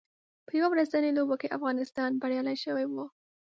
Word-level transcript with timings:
په 0.45 0.51
یو 0.59 0.67
ورځنیو 0.73 1.15
لوبو 1.17 1.35
کې 1.41 1.53
افغانستان 1.57 2.09
بریالی 2.21 2.57
شوی 2.63 2.85
و 2.87 2.95